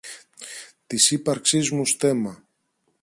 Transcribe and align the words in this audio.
της 0.87 1.11
ύπαρξής 1.11 1.69
μου 1.71 1.85
στέμμα 1.85 2.43